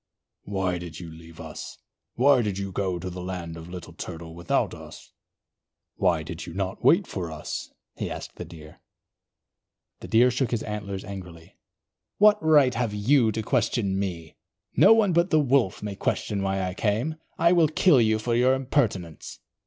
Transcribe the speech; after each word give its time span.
"Why 0.45 0.79
did 0.79 0.99
you 0.99 1.11
leave 1.11 1.39
us? 1.39 1.77
Why 2.15 2.41
did 2.41 2.57
you 2.57 2.71
go 2.71 2.97
to 2.97 3.07
the 3.07 3.21
land 3.21 3.55
of 3.55 3.69
Little 3.69 3.93
Turtle 3.93 4.33
without 4.33 4.73
us? 4.73 5.11
Why 5.95 6.23
did 6.23 6.47
you 6.47 6.55
not 6.55 6.83
wait 6.83 7.05
for 7.05 7.31
us?" 7.31 7.71
he 7.95 8.09
asked 8.09 8.37
the 8.37 8.43
Deer. 8.45 8.81
The 9.99 10.07
Deer 10.07 10.31
shook 10.31 10.49
his 10.49 10.63
antlers 10.63 11.05
angrily. 11.05 11.55
"What 12.17 12.43
right 12.43 12.73
have 12.73 12.95
you 12.95 13.31
to 13.31 13.43
question 13.43 13.99
me? 13.99 14.37
No 14.75 14.91
one 14.91 15.13
but 15.13 15.29
the 15.29 15.39
Wolf 15.39 15.83
may 15.83 15.95
question 15.95 16.41
why 16.41 16.63
I 16.63 16.73
came. 16.73 17.17
I 17.37 17.51
will 17.51 17.67
kill 17.67 18.01
you 18.01 18.17
for 18.17 18.33
your 18.33 18.55
impertinence." 18.55 19.39